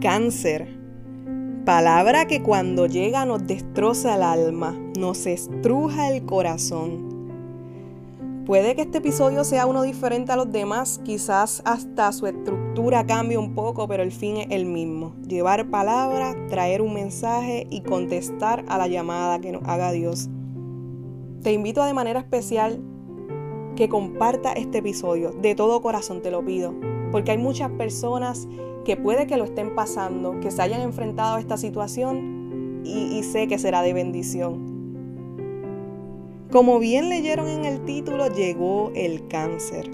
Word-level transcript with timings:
Cáncer. 0.00 0.68
Palabra 1.64 2.26
que 2.26 2.40
cuando 2.40 2.86
llega 2.86 3.24
nos 3.24 3.44
destroza 3.48 4.14
el 4.14 4.22
alma, 4.22 4.78
nos 4.96 5.26
estruja 5.26 6.12
el 6.12 6.24
corazón. 6.24 7.18
Puede 8.46 8.76
que 8.76 8.82
este 8.82 8.98
episodio 8.98 9.42
sea 9.42 9.66
uno 9.66 9.82
diferente 9.82 10.30
a 10.30 10.36
los 10.36 10.52
demás, 10.52 11.00
quizás 11.04 11.62
hasta 11.64 12.12
su 12.12 12.28
estructura 12.28 13.04
cambie 13.06 13.38
un 13.38 13.56
poco, 13.56 13.88
pero 13.88 14.04
el 14.04 14.12
fin 14.12 14.36
es 14.36 14.46
el 14.50 14.66
mismo. 14.66 15.16
Llevar 15.26 15.68
palabra, 15.68 16.36
traer 16.48 16.80
un 16.80 16.94
mensaje 16.94 17.66
y 17.68 17.80
contestar 17.80 18.64
a 18.68 18.78
la 18.78 18.86
llamada 18.86 19.40
que 19.40 19.50
nos 19.50 19.64
haga 19.64 19.90
Dios. 19.90 20.30
Te 21.42 21.52
invito 21.52 21.84
de 21.84 21.92
manera 21.92 22.20
especial 22.20 22.80
que 23.74 23.88
comparta 23.88 24.52
este 24.52 24.78
episodio. 24.78 25.32
De 25.32 25.56
todo 25.56 25.82
corazón 25.82 26.22
te 26.22 26.30
lo 26.30 26.44
pido. 26.44 26.97
Porque 27.10 27.32
hay 27.32 27.38
muchas 27.38 27.70
personas 27.70 28.48
que 28.84 28.96
puede 28.96 29.26
que 29.26 29.36
lo 29.36 29.44
estén 29.44 29.74
pasando, 29.74 30.40
que 30.40 30.50
se 30.50 30.62
hayan 30.62 30.80
enfrentado 30.80 31.36
a 31.36 31.40
esta 31.40 31.56
situación 31.56 32.82
y, 32.84 33.18
y 33.18 33.22
sé 33.22 33.48
que 33.48 33.58
será 33.58 33.82
de 33.82 33.92
bendición. 33.92 34.78
Como 36.50 36.78
bien 36.78 37.08
leyeron 37.10 37.48
en 37.48 37.64
el 37.64 37.84
título, 37.84 38.28
llegó 38.28 38.90
el 38.94 39.28
cáncer. 39.28 39.90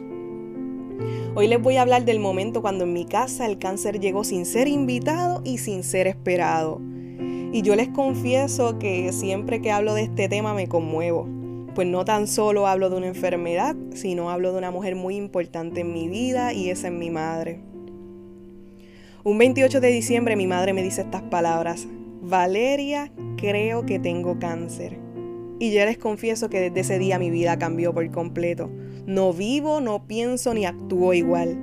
Hoy 1.34 1.48
les 1.48 1.60
voy 1.60 1.76
a 1.76 1.82
hablar 1.82 2.04
del 2.04 2.20
momento 2.20 2.62
cuando 2.62 2.84
en 2.84 2.92
mi 2.92 3.06
casa 3.06 3.46
el 3.46 3.58
cáncer 3.58 3.98
llegó 3.98 4.22
sin 4.22 4.46
ser 4.46 4.68
invitado 4.68 5.42
y 5.44 5.58
sin 5.58 5.82
ser 5.82 6.06
esperado. 6.06 6.80
Y 7.52 7.62
yo 7.62 7.74
les 7.74 7.88
confieso 7.88 8.78
que 8.78 9.12
siempre 9.12 9.60
que 9.60 9.72
hablo 9.72 9.94
de 9.94 10.02
este 10.02 10.28
tema 10.28 10.54
me 10.54 10.68
conmuevo, 10.68 11.26
pues 11.74 11.88
no 11.88 12.04
tan 12.04 12.26
solo 12.26 12.66
hablo 12.66 12.90
de 12.90 12.96
una 12.96 13.08
enfermedad, 13.08 13.76
sino 13.94 14.30
hablo 14.30 14.52
de 14.52 14.58
una 14.58 14.70
mujer 14.70 14.94
muy 14.94 15.16
importante 15.16 15.80
en 15.80 15.92
mi 15.92 16.08
vida 16.08 16.52
y 16.52 16.70
esa 16.70 16.88
es 16.88 16.94
mi 16.94 17.10
madre. 17.10 17.60
Un 19.24 19.38
28 19.38 19.80
de 19.80 19.88
diciembre 19.88 20.36
mi 20.36 20.46
madre 20.46 20.72
me 20.72 20.82
dice 20.82 21.00
estas 21.00 21.22
palabras, 21.22 21.86
Valeria, 22.22 23.10
creo 23.36 23.86
que 23.86 23.98
tengo 23.98 24.38
cáncer. 24.38 24.98
Y 25.58 25.72
ya 25.72 25.86
les 25.86 25.98
confieso 25.98 26.50
que 26.50 26.60
desde 26.60 26.80
ese 26.80 26.98
día 26.98 27.18
mi 27.18 27.30
vida 27.30 27.58
cambió 27.58 27.94
por 27.94 28.10
completo. 28.10 28.70
No 29.06 29.32
vivo, 29.32 29.80
no 29.80 30.06
pienso 30.06 30.52
ni 30.52 30.66
actúo 30.66 31.14
igual. 31.14 31.56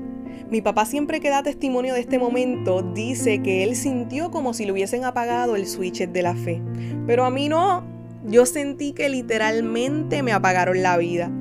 Mi 0.49 0.61
papá 0.61 0.85
siempre 0.85 1.19
que 1.19 1.29
da 1.29 1.43
testimonio 1.43 1.93
de 1.93 2.01
este 2.01 2.19
momento 2.19 2.81
dice 2.81 3.41
que 3.41 3.63
él 3.63 3.75
sintió 3.75 4.31
como 4.31 4.53
si 4.53 4.65
le 4.65 4.71
hubiesen 4.71 5.05
apagado 5.05 5.55
el 5.55 5.67
switch 5.67 6.07
de 6.07 6.21
la 6.21 6.35
fe. 6.35 6.61
Pero 7.05 7.25
a 7.25 7.29
mí 7.29 7.47
no. 7.47 7.90
Yo 8.23 8.45
sentí 8.45 8.93
que 8.93 9.09
literalmente 9.09 10.21
me 10.21 10.31
apagaron 10.31 10.83
la 10.83 10.97
vida. 10.97 11.31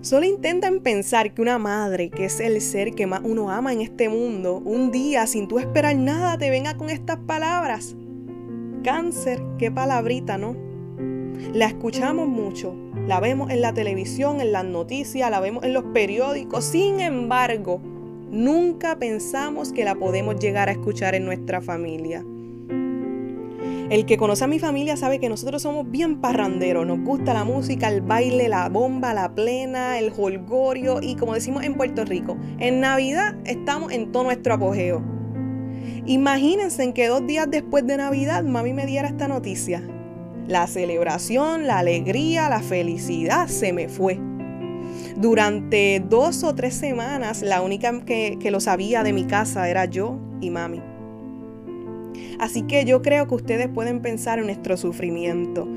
Solo 0.00 0.24
intenten 0.24 0.80
pensar 0.80 1.34
que 1.34 1.42
una 1.42 1.58
madre, 1.58 2.08
que 2.08 2.24
es 2.24 2.40
el 2.40 2.60
ser 2.60 2.94
que 2.94 3.06
más 3.06 3.20
uno 3.24 3.50
ama 3.50 3.72
en 3.72 3.80
este 3.80 4.08
mundo, 4.08 4.62
un 4.64 4.92
día 4.92 5.26
sin 5.26 5.48
tú 5.48 5.58
esperar 5.58 5.96
nada 5.96 6.38
te 6.38 6.50
venga 6.50 6.76
con 6.76 6.88
estas 6.88 7.18
palabras. 7.18 7.96
Cáncer, 8.84 9.42
qué 9.58 9.70
palabrita, 9.70 10.38
¿no? 10.38 10.56
La 11.52 11.66
escuchamos 11.66 12.28
mucho, 12.28 12.74
la 13.06 13.18
vemos 13.18 13.50
en 13.50 13.60
la 13.60 13.74
televisión, 13.74 14.40
en 14.40 14.52
las 14.52 14.64
noticias, 14.64 15.30
la 15.30 15.40
vemos 15.40 15.64
en 15.64 15.74
los 15.74 15.84
periódicos. 15.84 16.64
Sin 16.64 17.00
embargo, 17.00 17.80
nunca 18.30 18.98
pensamos 18.98 19.72
que 19.72 19.84
la 19.84 19.96
podemos 19.96 20.38
llegar 20.38 20.68
a 20.68 20.72
escuchar 20.72 21.14
en 21.14 21.24
nuestra 21.24 21.60
familia. 21.60 22.24
El 23.90 24.06
que 24.06 24.16
conoce 24.16 24.44
a 24.44 24.46
mi 24.46 24.60
familia 24.60 24.96
sabe 24.96 25.18
que 25.18 25.28
nosotros 25.28 25.62
somos 25.62 25.90
bien 25.90 26.20
parranderos, 26.20 26.86
nos 26.86 27.00
gusta 27.00 27.34
la 27.34 27.42
música, 27.42 27.88
el 27.88 28.02
baile, 28.02 28.48
la 28.48 28.68
bomba, 28.68 29.12
la 29.14 29.34
plena, 29.34 29.98
el 29.98 30.12
holgorio 30.16 31.00
y 31.02 31.16
como 31.16 31.34
decimos 31.34 31.64
en 31.64 31.74
Puerto 31.74 32.04
Rico, 32.04 32.36
en 32.60 32.78
Navidad 32.78 33.34
estamos 33.44 33.90
en 33.90 34.12
todo 34.12 34.22
nuestro 34.22 34.54
apogeo. 34.54 35.02
Imagínense 36.06 36.84
en 36.84 36.92
que 36.92 37.08
dos 37.08 37.26
días 37.26 37.48
después 37.50 37.84
de 37.84 37.96
Navidad 37.96 38.44
mami 38.44 38.72
me 38.72 38.86
diera 38.86 39.08
esta 39.08 39.26
noticia. 39.26 39.82
La 40.46 40.68
celebración, 40.68 41.66
la 41.66 41.78
alegría, 41.78 42.48
la 42.48 42.60
felicidad 42.60 43.48
se 43.48 43.72
me 43.72 43.88
fue. 43.88 44.20
Durante 45.16 46.00
dos 46.08 46.44
o 46.44 46.54
tres 46.54 46.74
semanas, 46.74 47.42
la 47.42 47.60
única 47.60 48.04
que, 48.04 48.38
lo 48.52 48.60
sabía 48.60 49.02
de 49.02 49.12
mi 49.12 49.24
casa 49.24 49.68
era 49.68 49.86
yo 49.86 50.20
y 50.40 50.50
mami. 50.50 50.80
Así 52.40 52.62
que 52.62 52.86
yo 52.86 53.02
creo 53.02 53.28
que 53.28 53.34
ustedes 53.34 53.68
pueden 53.68 54.00
pensar 54.00 54.38
en 54.38 54.46
nuestro 54.46 54.78
sufrimiento. 54.78 55.68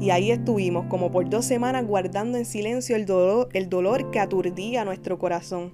Y 0.00 0.08
ahí 0.08 0.30
estuvimos 0.30 0.86
como 0.86 1.10
por 1.10 1.28
dos 1.28 1.44
semanas 1.44 1.86
guardando 1.86 2.38
en 2.38 2.46
silencio 2.46 2.96
el 2.96 3.04
dolor, 3.04 3.50
el 3.52 3.68
dolor 3.68 4.10
que 4.10 4.18
aturdía 4.18 4.86
nuestro 4.86 5.18
corazón. 5.18 5.72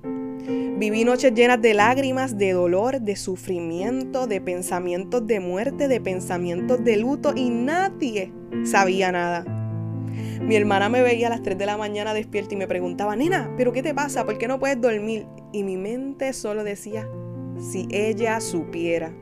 Viví 0.76 1.04
noches 1.04 1.32
llenas 1.34 1.62
de 1.62 1.74
lágrimas, 1.74 2.36
de 2.36 2.52
dolor, 2.52 3.00
de 3.00 3.14
sufrimiento, 3.14 4.26
de 4.26 4.40
pensamientos 4.40 5.24
de 5.24 5.38
muerte, 5.38 5.86
de 5.86 6.00
pensamientos 6.00 6.82
de 6.82 6.96
luto 6.96 7.32
y 7.36 7.50
nadie 7.50 8.32
sabía 8.64 9.12
nada. 9.12 9.44
Mi 10.40 10.56
hermana 10.56 10.88
me 10.88 11.02
veía 11.02 11.28
a 11.28 11.30
las 11.30 11.42
3 11.42 11.56
de 11.56 11.66
la 11.66 11.76
mañana 11.76 12.12
despierta 12.12 12.54
y 12.54 12.56
me 12.56 12.66
preguntaba, 12.66 13.14
nena, 13.14 13.52
¿pero 13.56 13.72
qué 13.72 13.84
te 13.84 13.94
pasa? 13.94 14.24
¿Por 14.24 14.36
qué 14.36 14.48
no 14.48 14.58
puedes 14.58 14.80
dormir? 14.80 15.26
Y 15.52 15.62
mi 15.62 15.76
mente 15.76 16.32
solo 16.32 16.64
decía, 16.64 17.08
si 17.56 17.86
ella 17.92 18.40
supiera. 18.40 19.12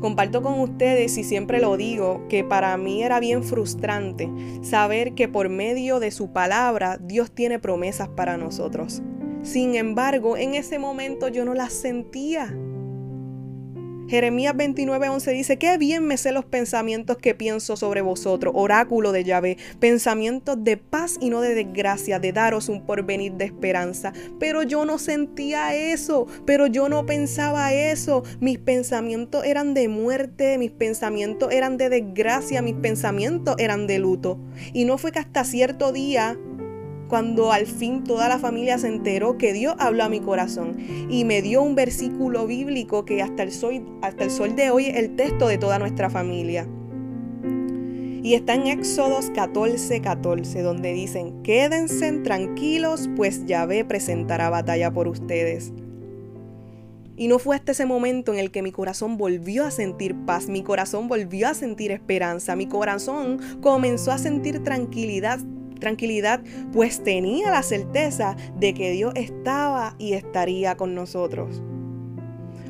Comparto 0.00 0.42
con 0.42 0.60
ustedes 0.60 1.16
y 1.18 1.24
siempre 1.24 1.60
lo 1.60 1.76
digo 1.76 2.26
que 2.28 2.44
para 2.44 2.76
mí 2.76 3.02
era 3.02 3.20
bien 3.20 3.42
frustrante 3.42 4.30
saber 4.62 5.14
que 5.14 5.28
por 5.28 5.48
medio 5.48 6.00
de 6.00 6.10
su 6.10 6.32
palabra 6.32 6.98
Dios 7.00 7.30
tiene 7.30 7.58
promesas 7.58 8.08
para 8.08 8.36
nosotros. 8.36 9.02
Sin 9.42 9.74
embargo, 9.74 10.36
en 10.36 10.54
ese 10.54 10.78
momento 10.78 11.28
yo 11.28 11.44
no 11.44 11.54
las 11.54 11.72
sentía. 11.72 12.52
Jeremías 14.08 14.54
29:11 14.54 15.32
dice, 15.32 15.56
qué 15.56 15.78
bien 15.78 16.06
me 16.06 16.16
sé 16.16 16.32
los 16.32 16.44
pensamientos 16.44 17.16
que 17.16 17.34
pienso 17.34 17.76
sobre 17.76 18.02
vosotros, 18.02 18.54
oráculo 18.56 19.12
de 19.12 19.24
Yahvé, 19.24 19.58
pensamientos 19.80 20.62
de 20.62 20.76
paz 20.76 21.16
y 21.20 21.30
no 21.30 21.40
de 21.40 21.54
desgracia, 21.54 22.18
de 22.18 22.32
daros 22.32 22.68
un 22.68 22.86
porvenir 22.86 23.32
de 23.32 23.46
esperanza. 23.46 24.12
Pero 24.38 24.62
yo 24.62 24.84
no 24.84 24.98
sentía 24.98 25.74
eso, 25.74 26.26
pero 26.44 26.66
yo 26.66 26.88
no 26.88 27.04
pensaba 27.04 27.72
eso. 27.72 28.22
Mis 28.40 28.58
pensamientos 28.58 29.44
eran 29.44 29.74
de 29.74 29.88
muerte, 29.88 30.56
mis 30.58 30.70
pensamientos 30.70 31.52
eran 31.52 31.76
de 31.76 31.88
desgracia, 31.88 32.62
mis 32.62 32.76
pensamientos 32.76 33.56
eran 33.58 33.86
de 33.86 33.98
luto. 33.98 34.38
Y 34.72 34.84
no 34.84 34.98
fue 34.98 35.12
que 35.12 35.18
hasta 35.18 35.44
cierto 35.44 35.92
día 35.92 36.38
cuando 37.08 37.52
al 37.52 37.66
fin 37.66 38.04
toda 38.04 38.28
la 38.28 38.38
familia 38.38 38.78
se 38.78 38.88
enteró 38.88 39.38
que 39.38 39.52
Dios 39.52 39.74
habló 39.78 40.04
a 40.04 40.08
mi 40.08 40.20
corazón 40.20 40.76
y 41.08 41.24
me 41.24 41.42
dio 41.42 41.62
un 41.62 41.74
versículo 41.74 42.46
bíblico 42.46 43.04
que 43.04 43.22
hasta 43.22 43.42
el 43.42 43.52
sol, 43.52 44.56
de 44.56 44.70
hoy 44.70 44.86
es 44.86 44.96
el 44.96 45.16
texto 45.16 45.48
de 45.48 45.58
toda 45.58 45.78
nuestra 45.78 46.10
familia. 46.10 46.66
Y 48.22 48.34
está 48.34 48.54
en 48.54 48.66
Éxodos 48.66 49.30
14, 49.30 50.00
14, 50.00 50.62
donde 50.62 50.92
dicen, 50.92 51.42
quédense 51.44 52.10
tranquilos, 52.12 53.08
pues 53.14 53.46
Yahvé 53.46 53.84
presentará 53.84 54.50
batalla 54.50 54.92
por 54.92 55.06
ustedes. 55.06 55.72
Y 57.16 57.28
no 57.28 57.38
fue 57.38 57.56
hasta 57.56 57.72
ese 57.72 57.86
momento 57.86 58.32
en 58.32 58.40
el 58.40 58.50
que 58.50 58.62
mi 58.62 58.72
corazón 58.72 59.16
volvió 59.16 59.64
a 59.64 59.70
sentir 59.70 60.16
paz, 60.26 60.48
mi 60.48 60.62
corazón 60.62 61.08
volvió 61.08 61.48
a 61.48 61.54
sentir 61.54 61.92
esperanza, 61.92 62.56
mi 62.56 62.66
corazón 62.66 63.38
comenzó 63.62 64.10
a 64.10 64.18
sentir 64.18 64.62
tranquilidad 64.64 65.38
tranquilidad, 65.78 66.40
pues 66.72 67.02
tenía 67.02 67.50
la 67.50 67.62
certeza 67.62 68.36
de 68.58 68.74
que 68.74 68.90
Dios 68.90 69.12
estaba 69.14 69.94
y 69.98 70.12
estaría 70.14 70.76
con 70.76 70.94
nosotros. 70.94 71.62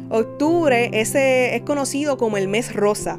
Octubre 0.09 0.91
ese 0.93 1.56
es 1.56 1.62
conocido 1.62 2.17
como 2.17 2.37
el 2.37 2.47
mes 2.47 2.72
rosa, 2.72 3.19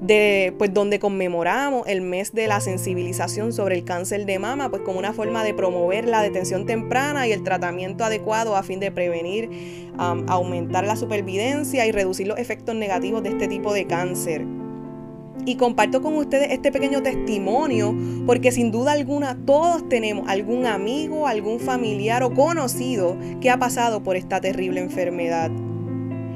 de, 0.00 0.54
pues 0.56 0.72
donde 0.72 1.00
conmemoramos 1.00 1.88
el 1.88 2.00
mes 2.00 2.32
de 2.32 2.46
la 2.46 2.60
sensibilización 2.60 3.52
sobre 3.52 3.76
el 3.76 3.84
cáncer 3.84 4.24
de 4.26 4.38
mama, 4.38 4.70
pues 4.70 4.82
como 4.82 5.00
una 5.00 5.12
forma 5.12 5.42
de 5.42 5.54
promover 5.54 6.06
la 6.06 6.22
detención 6.22 6.66
temprana 6.66 7.26
y 7.26 7.32
el 7.32 7.42
tratamiento 7.42 8.04
adecuado 8.04 8.54
a 8.54 8.62
fin 8.62 8.78
de 8.78 8.92
prevenir, 8.92 9.50
aumentar 9.96 10.86
la 10.86 10.94
supervivencia 10.94 11.86
y 11.86 11.90
reducir 11.90 12.28
los 12.28 12.38
efectos 12.38 12.76
negativos 12.76 13.24
de 13.24 13.30
este 13.30 13.48
tipo 13.48 13.72
de 13.72 13.86
cáncer 13.86 14.57
y 15.46 15.56
comparto 15.56 16.02
con 16.02 16.14
ustedes 16.16 16.52
este 16.52 16.72
pequeño 16.72 17.02
testimonio 17.02 17.94
porque 18.26 18.52
sin 18.52 18.70
duda 18.70 18.92
alguna 18.92 19.36
todos 19.46 19.88
tenemos 19.88 20.28
algún 20.28 20.66
amigo, 20.66 21.26
algún 21.26 21.60
familiar 21.60 22.22
o 22.22 22.34
conocido 22.34 23.16
que 23.40 23.50
ha 23.50 23.58
pasado 23.58 24.02
por 24.02 24.16
esta 24.16 24.40
terrible 24.40 24.80
enfermedad. 24.80 25.50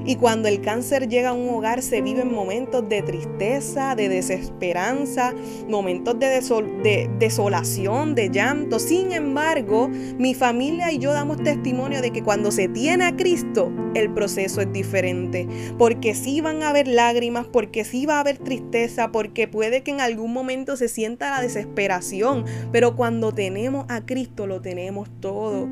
Y 0.05 0.17
cuando 0.17 0.49
el 0.49 0.61
cáncer 0.61 1.09
llega 1.09 1.31
a 1.31 1.33
un 1.33 1.49
hogar 1.49 1.83
se 1.83 2.03
viven 2.03 2.33
momentos 2.33 2.89
de 2.89 3.03
tristeza, 3.03 3.95
de 3.95 4.09
desesperanza, 4.09 5.33
momentos 5.69 6.19
de, 6.19 7.09
desolación, 7.19 8.15
de 8.15 8.31
llanto. 8.31 8.79
Sin 8.79 9.13
embargo, 9.13 9.89
mi 9.89 10.35
familia 10.35 10.93
y 10.93 10.99
yo 10.99 11.13
damos 11.13 11.43
testimonio 11.43 12.01
de 12.01 12.11
que 12.11 12.23
cuando 12.23 12.51
se 12.51 12.69
tiene 12.69 13.05
a 13.05 13.17
Cristo, 13.17 13.73
el 13.95 14.13
proceso 14.13 14.61
es 14.61 14.73
diferente. 14.73 15.47
Porque 15.79 16.15
sí 16.15 16.41
van 16.41 16.63
a 16.63 16.71
haber 16.71 16.89
lágrimas, 16.89 17.47
porque 17.47 17.85
sí 17.85 18.07
va 18.07 18.17
a 18.17 18.21
haber 18.21 18.39
tristeza, 18.39 19.13
porque 19.13 19.49
puede 19.49 19.83
que 19.83 19.93
en 19.93 20.01
algún 20.01 20.33
momento 20.33 20.77
se 20.77 20.89
sienta 20.89 21.31
la 21.31 21.43
desesperación. 21.43 22.45
Pero 22.73 22.97
cuando 22.97 23.33
tenemos 23.33 23.87
a 23.89 24.05
Cristo 24.05 24.47
lo 24.47 24.61
tenemos 24.61 25.09
todo. 25.21 25.69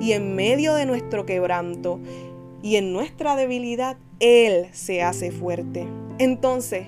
Y 0.00 0.12
en 0.12 0.34
medio 0.34 0.74
de 0.74 0.84
nuestro 0.84 1.26
quebranto, 1.26 2.00
Y 2.62 2.76
en 2.76 2.92
nuestra 2.92 3.36
debilidad, 3.36 3.96
Él 4.20 4.68
se 4.72 5.02
hace 5.02 5.32
fuerte. 5.32 5.86
Entonces, 6.18 6.86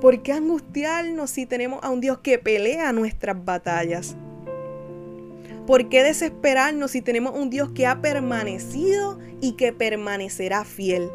¿por 0.00 0.22
qué 0.22 0.32
angustiarnos 0.32 1.30
si 1.30 1.46
tenemos 1.46 1.82
a 1.82 1.90
un 1.90 2.00
Dios 2.00 2.18
que 2.18 2.38
pelea 2.38 2.92
nuestras 2.92 3.44
batallas? 3.44 4.16
¿Por 5.66 5.88
qué 5.88 6.02
desesperarnos 6.02 6.90
si 6.90 7.02
tenemos 7.02 7.36
un 7.36 7.50
Dios 7.50 7.70
que 7.70 7.86
ha 7.86 8.00
permanecido 8.00 9.18
y 9.40 9.52
que 9.52 9.72
permanecerá 9.72 10.64
fiel? 10.64 11.10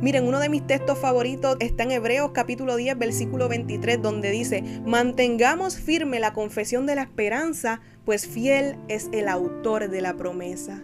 Miren, 0.00 0.26
uno 0.26 0.38
de 0.38 0.48
mis 0.48 0.64
textos 0.64 0.98
favoritos 0.98 1.56
está 1.58 1.82
en 1.82 1.90
Hebreos 1.90 2.30
capítulo 2.32 2.76
10, 2.76 2.96
versículo 2.96 3.48
23, 3.48 4.00
donde 4.00 4.30
dice, 4.30 4.62
mantengamos 4.84 5.76
firme 5.76 6.20
la 6.20 6.32
confesión 6.32 6.86
de 6.86 6.94
la 6.94 7.02
esperanza, 7.02 7.80
pues 8.04 8.26
fiel 8.26 8.76
es 8.86 9.08
el 9.12 9.26
autor 9.26 9.90
de 9.90 10.00
la 10.00 10.14
promesa. 10.14 10.80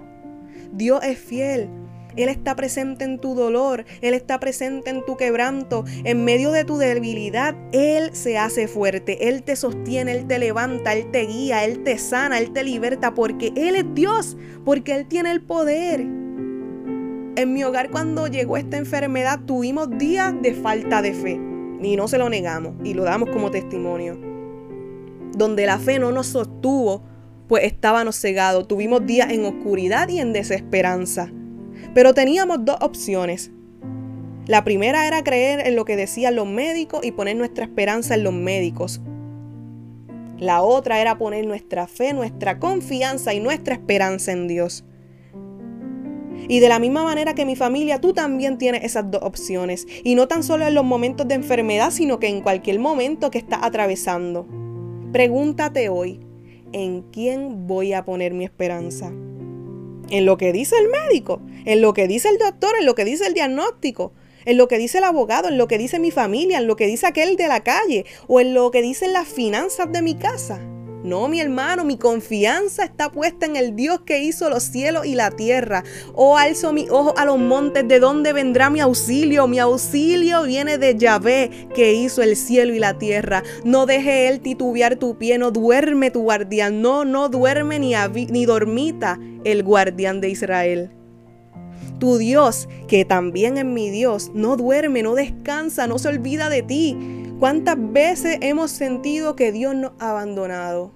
Dios 0.73 1.01
es 1.05 1.19
fiel, 1.19 1.69
él 2.17 2.29
está 2.29 2.55
presente 2.55 3.05
en 3.05 3.19
tu 3.19 3.35
dolor, 3.35 3.85
Él 4.01 4.15
está 4.15 4.39
presente 4.39 4.91
en 4.91 5.05
tu 5.05 5.17
quebranto, 5.17 5.85
en 6.05 6.25
medio 6.25 6.53
de 6.53 6.65
tu 6.65 6.77
debilidad, 6.77 7.57
Él 7.73 8.11
se 8.15 8.39
hace 8.39 8.69
fuerte, 8.69 9.29
Él 9.29 9.43
te 9.43 9.57
sostiene, 9.57 10.13
Él 10.13 10.27
te 10.27 10.39
levanta, 10.39 10.93
Él 10.93 11.11
te 11.11 11.27
guía, 11.27 11.65
Él 11.65 11.83
te 11.83 11.99
sana, 11.99 12.39
Él 12.39 12.53
te 12.53 12.63
liberta, 12.63 13.15
porque 13.15 13.53
Él 13.57 13.75
es 13.75 13.85
Dios, 13.95 14.37
porque 14.65 14.95
Él 14.95 15.07
tiene 15.07 15.33
el 15.33 15.43
poder. 15.43 16.01
En 17.37 17.53
mi 17.53 17.65
hogar 17.65 17.91
cuando 17.91 18.29
llegó 18.29 18.57
esta 18.57 18.77
enfermedad 18.77 19.41
tuvimos 19.45 19.91
días 19.99 20.33
de 20.41 20.55
falta 20.55 21.03
de 21.03 21.15
fe, 21.15 21.41
y 21.83 21.97
no 21.97 22.07
se 22.07 22.19
lo 22.19 22.29
negamos, 22.29 22.75
y 22.85 22.95
lo 22.95 23.03
damos 23.03 23.31
como 23.31 23.51
testimonio. 23.51 24.19
Donde 25.37 25.67
la 25.67 25.81
fe 25.81 25.99
no 25.99 26.13
nos 26.13 26.29
sostuvo, 26.29 27.03
pues 27.49 27.65
estábamos 27.65 28.17
cegados, 28.21 28.69
tuvimos 28.69 29.05
días 29.05 29.33
en 29.33 29.45
oscuridad 29.45 30.09
y 30.09 30.21
en 30.21 30.33
desesperanza. 30.33 31.33
Pero 31.95 32.13
teníamos 32.13 32.65
dos 32.65 32.77
opciones. 32.81 33.51
La 34.47 34.65
primera 34.65 35.07
era 35.07 35.25
creer 35.25 35.67
en 35.67 35.77
lo 35.77 35.85
que 35.85 35.97
decían 35.97 36.37
los 36.37 36.47
médicos 36.47 37.05
y 37.05 37.13
poner 37.13 37.37
nuestra 37.37 37.65
esperanza 37.65 38.15
en 38.15 38.25
los 38.25 38.35
médicos. 38.35 39.01
La 40.39 40.63
otra 40.63 41.01
era 41.01 41.17
poner 41.17 41.47
nuestra 41.47 41.87
fe, 41.87 42.13
nuestra 42.13 42.59
confianza 42.59 43.33
y 43.33 43.41
nuestra 43.41 43.75
esperanza 43.75 44.33
en 44.33 44.49
Dios. 44.49 44.85
Y 46.49 46.61
de 46.61 46.69
la 46.69 46.79
misma 46.79 47.05
manera 47.05 47.35
que 47.35 47.47
mi 47.47 47.57
familia, 47.57 48.01
tú 48.01 48.13
también 48.13 48.59
tienes 48.59 48.85
esas 48.85 49.11
dos 49.11 49.23
opciones. 49.23 49.87
Y 50.03 50.15
no 50.15 50.29
tan 50.29 50.43
solo 50.43 50.67
en 50.67 50.75
los 50.75 50.85
momentos 50.85 51.27
de 51.27 51.37
enfermedad, 51.37 51.91
sino 51.91 52.19
que 52.19 52.29
en 52.29 52.43
cualquier 52.43 52.81
momento 52.81 53.31
que 53.31 53.39
estás 53.39 53.61
atravesando. 53.63 54.47
Pregúntate 55.13 55.89
hoy, 55.89 56.21
¿en 56.73 57.03
quién 57.13 57.67
voy 57.67 57.93
a 57.93 58.05
poner 58.05 58.35
mi 58.35 58.45
esperanza? 58.45 59.13
En 60.15 60.27
lo 60.27 60.37
que 60.37 60.53
dice 60.53 60.77
el 60.79 60.89
médico, 60.89 61.41
en 61.65 61.81
lo 61.81 61.93
que 61.93 62.07
dice 62.07 62.29
el 62.29 62.39
doctor, 62.39 62.75
en 62.79 62.87
lo 62.87 62.95
que 62.95 63.05
dice 63.05 63.27
el 63.27 63.35
diagnóstico, 63.35 64.13
en 64.45 64.57
lo 64.57 64.69
que 64.69 64.79
dice 64.79 64.99
el 64.99 65.05
abogado, 65.05 65.49
en 65.49 65.59
lo 65.59 65.67
que 65.67 65.77
dice 65.77 65.99
mi 65.99 66.13
familia, 66.13 66.59
en 66.59 66.67
lo 66.67 66.77
que 66.77 66.87
dice 66.87 67.07
aquel 67.07 67.37
de 67.37 67.49
la 67.49 67.65
calle 67.65 68.05
o 68.29 68.41
en 68.41 68.55
lo 68.55 68.71
que 68.71 68.81
dicen 68.81 69.13
las 69.13 69.27
finanzas 69.27 69.91
de 69.91 70.03
mi 70.03 70.15
casa. 70.15 70.61
No, 71.05 71.29
mi 71.29 71.39
hermano, 71.39 71.85
mi 71.85 71.99
confianza 71.99 72.83
está 72.83 73.13
puesta 73.13 73.45
en 73.45 73.57
el 73.57 73.77
Dios 73.77 74.01
que 74.07 74.21
hizo 74.21 74.49
los 74.49 74.63
cielos 74.63 75.05
y 75.05 75.15
la 75.15 75.31
tierra. 75.31 75.85
Oh, 76.15 76.39
alzo 76.39 76.73
mi 76.73 76.87
ojo 76.89 77.13
a 77.19 77.27
los 77.27 77.39
montes, 77.39 77.87
¿de 77.87 78.01
dónde 78.01 78.33
vendrá 78.33 78.71
mi 78.71 78.81
auxilio? 78.81 79.47
Mi 79.47 79.59
auxilio 79.59 80.45
viene 80.45 80.79
de 80.79 80.97
Yahvé, 80.97 81.69
que 81.75 81.93
hizo 81.93 82.23
el 82.23 82.37
cielo 82.37 82.73
y 82.73 82.79
la 82.79 82.97
tierra. 82.97 83.43
No 83.65 83.85
deje 83.85 84.29
él 84.29 84.41
titubear 84.41 84.97
tu 84.97 85.19
pie, 85.19 85.37
no 85.37 85.51
duerme 85.51 86.11
tu 86.11 86.23
guardián. 86.23 86.81
No, 86.81 87.05
no 87.05 87.29
duerme 87.29 87.79
ni, 87.79 87.93
ni 88.31 88.47
dormita 88.47 89.21
el 89.45 89.63
guardián 89.63 90.23
de 90.23 90.31
Israel. 90.31 90.91
Tu 91.99 92.17
Dios, 92.17 92.67
que 92.89 93.05
también 93.05 93.59
es 93.59 93.67
mi 93.67 93.91
Dios, 93.91 94.31
no 94.33 94.57
duerme, 94.57 95.03
no 95.03 95.15
descansa, 95.15 95.87
no 95.87 95.99
se 95.99 96.09
olvida 96.09 96.49
de 96.49 96.63
ti. 96.63 97.24
¿Cuántas 97.45 97.77
veces 97.93 98.39
hemos 98.41 98.71
sentido 98.71 99.37
que 99.37 99.53
Dios 99.53 99.75
nos 99.75 99.93
ha 99.99 100.13
abandonado? 100.13 100.93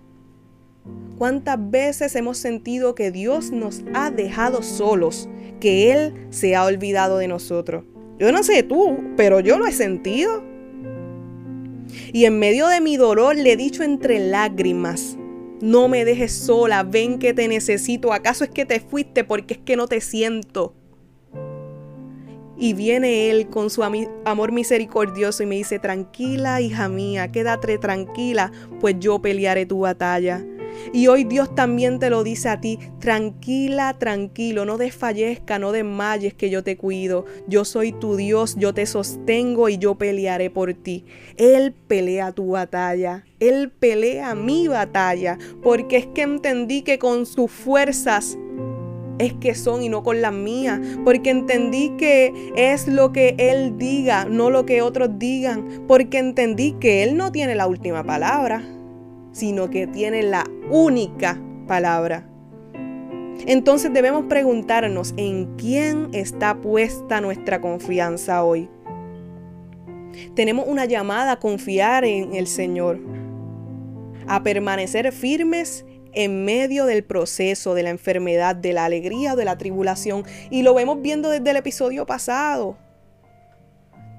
¿Cuántas 1.18 1.58
veces 1.70 2.16
hemos 2.16 2.38
sentido 2.38 2.94
que 2.94 3.10
Dios 3.10 3.50
nos 3.50 3.82
ha 3.92 4.10
dejado 4.10 4.62
solos, 4.62 5.28
que 5.60 5.92
Él 5.92 6.14
se 6.30 6.56
ha 6.56 6.64
olvidado 6.64 7.18
de 7.18 7.28
nosotros? 7.28 7.84
Yo 8.18 8.32
no 8.32 8.42
sé 8.42 8.62
tú, 8.62 8.96
pero 9.14 9.40
yo 9.40 9.58
lo 9.58 9.66
he 9.66 9.72
sentido. 9.72 10.42
Y 12.14 12.24
en 12.24 12.38
medio 12.38 12.68
de 12.68 12.80
mi 12.80 12.96
dolor 12.96 13.36
le 13.36 13.52
he 13.52 13.56
dicho 13.58 13.82
entre 13.82 14.18
lágrimas, 14.18 15.18
no 15.60 15.86
me 15.88 16.06
dejes 16.06 16.32
sola, 16.32 16.82
ven 16.82 17.18
que 17.18 17.34
te 17.34 17.46
necesito. 17.46 18.10
¿Acaso 18.10 18.44
es 18.44 18.48
que 18.48 18.64
te 18.64 18.80
fuiste 18.80 19.22
porque 19.22 19.52
es 19.52 19.60
que 19.60 19.76
no 19.76 19.86
te 19.86 20.00
siento? 20.00 20.77
Y 22.58 22.74
viene 22.74 23.30
Él 23.30 23.48
con 23.48 23.70
su 23.70 23.82
amor 23.82 24.52
misericordioso 24.52 25.42
y 25.42 25.46
me 25.46 25.56
dice, 25.56 25.78
tranquila 25.78 26.60
hija 26.60 26.88
mía, 26.88 27.30
quédate 27.30 27.78
tranquila, 27.78 28.50
pues 28.80 28.96
yo 28.98 29.20
pelearé 29.20 29.66
tu 29.66 29.80
batalla. 29.80 30.44
Y 30.92 31.06
hoy 31.08 31.24
Dios 31.24 31.54
también 31.54 31.98
te 31.98 32.10
lo 32.10 32.24
dice 32.24 32.48
a 32.48 32.60
ti, 32.60 32.78
tranquila, 33.00 33.96
tranquilo, 33.98 34.64
no 34.64 34.78
desfallezca, 34.78 35.58
no 35.58 35.72
desmayes 35.72 36.34
que 36.34 36.50
yo 36.50 36.62
te 36.62 36.76
cuido. 36.76 37.24
Yo 37.46 37.64
soy 37.64 37.92
tu 37.92 38.16
Dios, 38.16 38.56
yo 38.56 38.72
te 38.72 38.86
sostengo 38.86 39.68
y 39.68 39.78
yo 39.78 39.96
pelearé 39.96 40.50
por 40.50 40.72
ti. 40.74 41.04
Él 41.36 41.74
pelea 41.86 42.32
tu 42.32 42.50
batalla, 42.50 43.24
Él 43.40 43.70
pelea 43.70 44.34
mi 44.34 44.68
batalla, 44.68 45.38
porque 45.62 45.96
es 45.96 46.06
que 46.06 46.22
entendí 46.22 46.82
que 46.82 46.98
con 46.98 47.26
sus 47.26 47.50
fuerzas 47.50 48.38
es 49.18 49.32
que 49.34 49.54
son 49.54 49.82
y 49.82 49.88
no 49.88 50.02
con 50.02 50.20
las 50.20 50.32
mías, 50.32 50.80
porque 51.04 51.30
entendí 51.30 51.90
que 51.96 52.52
es 52.56 52.88
lo 52.88 53.12
que 53.12 53.34
Él 53.38 53.78
diga, 53.78 54.24
no 54.24 54.50
lo 54.50 54.66
que 54.66 54.82
otros 54.82 55.18
digan, 55.18 55.84
porque 55.86 56.18
entendí 56.18 56.72
que 56.80 57.02
Él 57.02 57.16
no 57.16 57.32
tiene 57.32 57.54
la 57.54 57.66
última 57.66 58.04
palabra, 58.04 58.62
sino 59.32 59.70
que 59.70 59.86
tiene 59.86 60.22
la 60.22 60.44
única 60.70 61.40
palabra. 61.66 62.28
Entonces 63.46 63.92
debemos 63.92 64.24
preguntarnos 64.24 65.14
en 65.16 65.56
quién 65.56 66.08
está 66.12 66.60
puesta 66.60 67.20
nuestra 67.20 67.60
confianza 67.60 68.42
hoy. 68.42 68.68
Tenemos 70.34 70.66
una 70.66 70.84
llamada 70.84 71.32
a 71.32 71.38
confiar 71.38 72.04
en 72.04 72.34
el 72.34 72.46
Señor, 72.46 72.98
a 74.26 74.42
permanecer 74.42 75.12
firmes 75.12 75.86
en 76.12 76.44
medio 76.44 76.86
del 76.86 77.04
proceso, 77.04 77.74
de 77.74 77.82
la 77.82 77.90
enfermedad, 77.90 78.56
de 78.56 78.72
la 78.72 78.84
alegría 78.84 79.34
o 79.34 79.36
de 79.36 79.44
la 79.44 79.58
tribulación. 79.58 80.24
Y 80.50 80.62
lo 80.62 80.74
vemos 80.74 81.00
viendo 81.02 81.30
desde 81.30 81.50
el 81.50 81.56
episodio 81.56 82.06
pasado. 82.06 82.76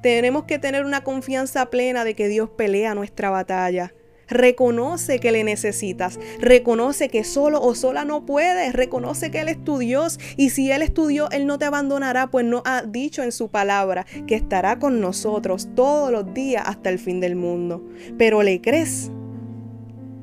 Tenemos 0.02 0.46
que 0.46 0.60
tener 0.60 0.86
una 0.86 1.04
confianza 1.04 1.70
plena 1.70 2.06
de 2.06 2.16
que 2.16 2.30
Dios 2.30 2.50
pelea 2.50 2.96
nuestra 2.96 3.30
batalla. 3.30 3.94
Reconoce 4.30 5.20
que 5.20 5.32
le 5.32 5.44
necesitas. 5.44 6.20
Reconoce 6.40 7.10
que 7.10 7.24
solo 7.24 7.62
o 7.62 7.76
sola 7.76 8.06
no 8.06 8.26
puedes. 8.26 8.74
Reconoce 8.74 9.32
que 9.32 9.42
Él 9.42 9.50
es 9.50 9.64
tu 9.64 9.80
Dios. 9.80 10.20
Y 10.38 10.52
si 10.52 10.72
Él 10.72 10.84
es 10.84 10.94
tu 10.94 11.08
Dios, 11.08 11.30
Él 11.32 11.48
no 11.48 11.58
te 11.58 11.66
abandonará, 11.66 12.28
pues 12.28 12.46
no 12.46 12.62
ha 12.66 12.84
dicho 12.84 13.24
en 13.24 13.32
su 13.32 13.50
palabra 13.50 14.06
que 14.28 14.36
estará 14.36 14.80
con 14.80 15.02
nosotros 15.02 15.70
todos 15.76 16.12
los 16.12 16.34
días 16.34 16.64
hasta 16.66 16.90
el 16.90 17.00
fin 17.00 17.20
del 17.20 17.36
mundo. 17.36 17.84
Pero 18.18 18.44
¿le 18.44 18.62
crees? 18.62 19.12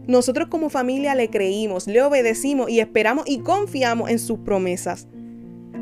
Nosotros 0.07 0.49
como 0.49 0.71
familia 0.71 1.15
le 1.15 1.31
creímos, 1.31 1.87
le 1.87 2.03
obedecimos 2.03 2.71
y 2.71 2.81
esperamos 2.81 3.25
y 3.29 3.39
confiamos 3.41 4.11
en 4.11 4.19
sus 4.19 4.39
promesas. 4.39 5.09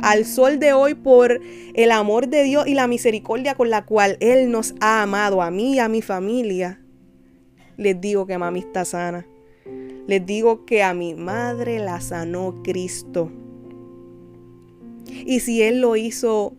Al 0.01 0.25
sol 0.25 0.59
de 0.59 0.73
hoy 0.73 0.95
por 0.95 1.41
el 1.75 1.91
amor 1.91 2.29
de 2.29 2.43
Dios 2.43 2.67
y 2.67 2.75
la 2.75 2.87
misericordia 2.87 3.55
con 3.55 3.71
la 3.71 3.85
cual 3.85 4.17
Él 4.21 4.51
nos 4.51 4.75
ha 4.81 5.03
amado 5.03 5.43
a 5.43 5.51
mí 5.51 5.75
y 5.75 5.79
a 5.79 5.89
mi 5.89 6.03
familia, 6.03 6.81
les 7.77 8.01
digo 8.01 8.27
que 8.27 8.39
mami 8.39 8.61
está 8.61 8.85
sana. 8.85 9.27
Les 10.07 10.25
digo 10.25 10.65
que 10.67 10.83
a 10.83 10.93
mi 10.93 11.15
madre 11.15 11.79
la 11.79 12.01
sanó 12.01 12.63
Cristo. 12.63 13.31
Y 15.07 15.41
si 15.41 15.63
Él 15.63 15.81
lo 15.81 15.97
hizo 15.97 16.55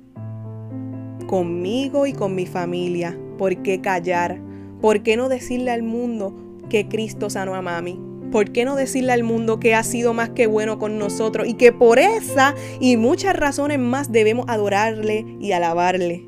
conmigo 1.28 2.06
y 2.06 2.14
con 2.14 2.36
mi 2.36 2.46
familia, 2.46 3.18
¿por 3.38 3.62
qué 3.62 3.82
callar? 3.82 4.42
¿Por 4.82 5.04
qué 5.04 5.18
no 5.18 5.30
decirle 5.30 5.72
al 5.72 5.84
mundo? 5.84 6.36
Que 6.70 6.88
Cristo 6.88 7.30
sanó 7.30 7.56
a 7.56 7.62
mami. 7.62 8.00
¿Por 8.32 8.52
qué 8.52 8.66
no 8.66 8.76
decirle 8.76 9.14
al 9.14 9.24
mundo 9.24 9.60
que 9.60 9.76
ha 9.76 9.84
sido 9.84 10.14
más 10.14 10.30
que 10.30 10.48
bueno 10.48 10.78
con 10.78 10.98
nosotros 10.98 11.48
y 11.48 11.54
que 11.54 11.72
por 11.72 12.00
esa 12.00 12.54
y 12.80 12.98
muchas 12.98 13.36
razones 13.36 13.80
más 13.80 14.12
debemos 14.12 14.46
adorarle 14.50 15.26
y 15.40 15.52
alabarle? 15.54 16.26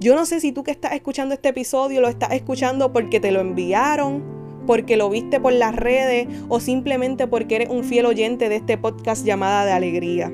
Yo 0.00 0.14
no 0.14 0.26
sé 0.26 0.40
si 0.40 0.52
tú 0.52 0.62
que 0.62 0.70
estás 0.70 0.92
escuchando 0.92 1.34
este 1.34 1.48
episodio 1.48 2.00
lo 2.00 2.08
estás 2.08 2.32
escuchando 2.32 2.92
porque 2.92 3.18
te 3.18 3.32
lo 3.32 3.40
enviaron, 3.40 4.22
porque 4.64 4.96
lo 4.96 5.10
viste 5.10 5.40
por 5.40 5.52
las 5.52 5.74
redes 5.74 6.28
o 6.48 6.60
simplemente 6.60 7.26
porque 7.26 7.56
eres 7.56 7.68
un 7.68 7.82
fiel 7.82 8.06
oyente 8.06 8.48
de 8.48 8.56
este 8.56 8.78
podcast 8.78 9.24
llamada 9.24 9.64
de 9.64 9.72
alegría. 9.72 10.32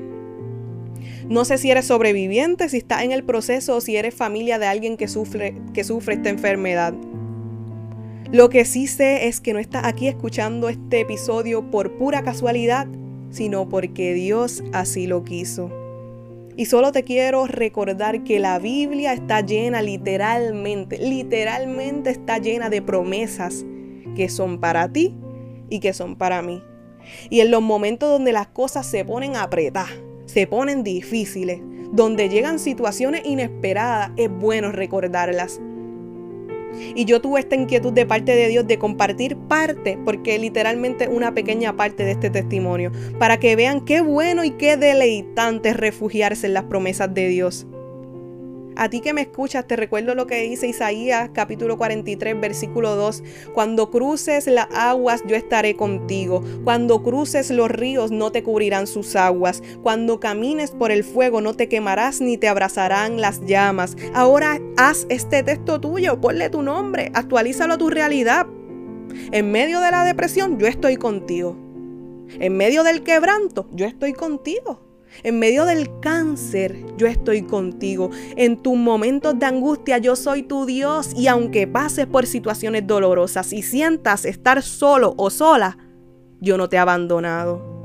No 1.29 1.45
sé 1.45 1.57
si 1.57 1.71
eres 1.71 1.85
sobreviviente, 1.85 2.69
si 2.69 2.77
estás 2.77 3.01
en 3.03 3.11
el 3.11 3.23
proceso 3.23 3.77
o 3.77 3.81
si 3.81 3.95
eres 3.95 4.13
familia 4.13 4.59
de 4.59 4.67
alguien 4.67 4.97
que 4.97 5.07
sufre, 5.07 5.59
que 5.73 5.83
sufre 5.83 6.15
esta 6.15 6.29
enfermedad. 6.29 6.93
Lo 8.31 8.49
que 8.49 8.65
sí 8.65 8.87
sé 8.87 9.27
es 9.27 9.39
que 9.39 9.53
no 9.53 9.59
estás 9.59 9.85
aquí 9.85 10.07
escuchando 10.07 10.67
este 10.67 11.01
episodio 11.01 11.69
por 11.69 11.97
pura 11.97 12.23
casualidad, 12.23 12.87
sino 13.29 13.69
porque 13.69 14.13
Dios 14.13 14.63
así 14.73 15.05
lo 15.05 15.23
quiso. 15.23 15.69
Y 16.57 16.65
solo 16.65 16.91
te 16.91 17.03
quiero 17.03 17.45
recordar 17.45 18.23
que 18.23 18.39
la 18.39 18.57
Biblia 18.59 19.13
está 19.13 19.41
llena 19.41 19.81
literalmente, 19.81 20.97
literalmente 20.97 22.09
está 22.09 22.39
llena 22.39 22.69
de 22.69 22.81
promesas 22.81 23.63
que 24.15 24.27
son 24.29 24.59
para 24.59 24.91
ti 24.91 25.15
y 25.69 25.79
que 25.79 25.93
son 25.93 26.15
para 26.15 26.41
mí. 26.41 26.63
Y 27.29 27.41
en 27.41 27.51
los 27.51 27.61
momentos 27.61 28.09
donde 28.09 28.31
las 28.31 28.47
cosas 28.47 28.87
se 28.87 29.05
ponen 29.05 29.35
apretadas, 29.35 29.91
se 30.25 30.47
ponen 30.47 30.83
difíciles, 30.83 31.59
donde 31.91 32.29
llegan 32.29 32.57
situaciones 32.57 33.21
inesperadas, 33.25 34.11
es 34.17 34.31
bueno 34.31 34.71
recordarlas. 34.71 35.59
Y 36.95 37.05
yo 37.05 37.21
tuve 37.21 37.39
esta 37.39 37.55
inquietud 37.55 37.93
de 37.93 38.05
parte 38.05 38.35
de 38.35 38.47
Dios 38.47 38.67
de 38.67 38.77
compartir 38.77 39.35
parte, 39.35 39.97
porque 40.03 40.37
literalmente 40.39 41.07
una 41.07 41.33
pequeña 41.33 41.75
parte 41.75 42.03
de 42.03 42.11
este 42.11 42.29
testimonio, 42.29 42.91
para 43.19 43.37
que 43.37 43.55
vean 43.55 43.81
qué 43.81 44.01
bueno 44.01 44.43
y 44.43 44.51
qué 44.51 44.77
deleitante 44.77 45.69
es 45.69 45.77
refugiarse 45.77 46.47
en 46.47 46.53
las 46.53 46.63
promesas 46.63 47.13
de 47.13 47.27
Dios. 47.27 47.67
A 48.77 48.89
ti 48.89 48.99
que 48.99 49.13
me 49.13 49.21
escuchas, 49.21 49.65
te 49.65 49.77
recuerdo 49.77 50.15
lo 50.15 50.27
que 50.27 50.41
dice 50.41 50.67
Isaías 50.67 51.29
capítulo 51.33 51.77
43, 51.77 52.39
versículo 52.41 52.97
2. 52.97 53.23
Cuando 53.53 53.89
cruces 53.89 54.47
las 54.47 54.67
aguas, 54.73 55.23
yo 55.25 55.37
estaré 55.37 55.77
contigo. 55.77 56.43
Cuando 56.65 57.01
cruces 57.01 57.51
los 57.51 57.71
ríos, 57.71 58.11
no 58.11 58.33
te 58.33 58.43
cubrirán 58.43 58.85
sus 58.85 59.15
aguas. 59.15 59.63
Cuando 59.81 60.19
camines 60.19 60.71
por 60.71 60.91
el 60.91 61.05
fuego, 61.05 61.39
no 61.39 61.53
te 61.53 61.69
quemarás 61.69 62.19
ni 62.19 62.37
te 62.37 62.49
abrazarán 62.49 63.21
las 63.21 63.45
llamas. 63.45 63.95
Ahora 64.13 64.59
haz 64.75 65.05
este 65.07 65.41
texto 65.41 65.79
tuyo, 65.79 66.19
ponle 66.19 66.49
tu 66.49 66.61
nombre, 66.61 67.11
actualízalo 67.13 67.75
a 67.75 67.77
tu 67.77 67.89
realidad. 67.89 68.45
En 69.31 69.51
medio 69.51 69.79
de 69.79 69.91
la 69.91 70.03
depresión, 70.03 70.59
yo 70.59 70.67
estoy 70.67 70.97
contigo. 70.97 71.55
En 72.39 72.57
medio 72.57 72.83
del 72.83 73.03
quebranto, 73.03 73.69
yo 73.71 73.85
estoy 73.85 74.11
contigo. 74.11 74.84
En 75.23 75.39
medio 75.39 75.65
del 75.65 75.99
cáncer, 75.99 76.85
yo 76.97 77.07
estoy 77.07 77.43
contigo. 77.43 78.09
En 78.35 78.57
tus 78.57 78.77
momentos 78.77 79.37
de 79.37 79.45
angustia, 79.45 79.97
yo 79.97 80.15
soy 80.15 80.43
tu 80.43 80.65
Dios. 80.65 81.11
Y 81.15 81.27
aunque 81.27 81.67
pases 81.67 82.05
por 82.05 82.25
situaciones 82.25 82.85
dolorosas 82.85 83.53
y 83.53 83.61
sientas 83.61 84.25
estar 84.25 84.61
solo 84.61 85.13
o 85.17 85.29
sola, 85.29 85.77
yo 86.39 86.57
no 86.57 86.69
te 86.69 86.75
he 86.75 86.79
abandonado. 86.79 87.75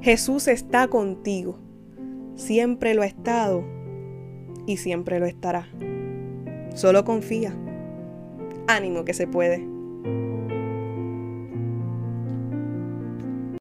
Jesús 0.00 0.48
está 0.48 0.88
contigo. 0.88 1.58
Siempre 2.34 2.94
lo 2.94 3.02
ha 3.02 3.06
estado 3.06 3.64
y 4.66 4.78
siempre 4.78 5.20
lo 5.20 5.26
estará. 5.26 5.68
Solo 6.74 7.04
confía. 7.04 7.54
Ánimo 8.66 9.04
que 9.04 9.14
se 9.14 9.26
puede. 9.26 9.71